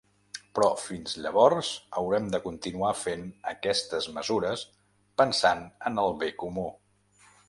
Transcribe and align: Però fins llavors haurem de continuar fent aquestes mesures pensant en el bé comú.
Però 0.59 0.67
fins 0.83 1.11
llavors 1.25 1.67
haurem 1.99 2.31
de 2.35 2.39
continuar 2.45 2.93
fent 3.01 3.27
aquestes 3.51 4.07
mesures 4.15 4.63
pensant 5.23 5.63
en 5.91 6.01
el 6.05 6.17
bé 6.25 6.31
comú. 6.45 6.65